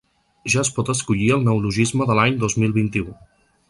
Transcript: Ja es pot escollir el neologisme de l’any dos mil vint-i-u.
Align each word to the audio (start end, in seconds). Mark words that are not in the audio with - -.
Ja 0.53 0.61
es 0.67 0.71
pot 0.77 0.89
escollir 0.93 1.29
el 1.37 1.45
neologisme 1.51 2.11
de 2.11 2.19
l’any 2.21 2.43
dos 2.47 2.61
mil 2.65 2.79
vint-i-u. 2.83 3.19